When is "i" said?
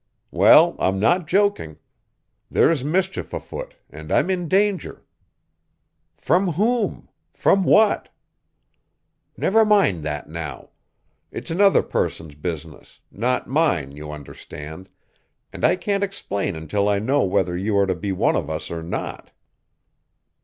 15.63-15.75, 16.89-16.97